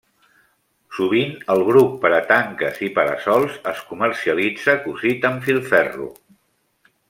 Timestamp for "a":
2.19-2.21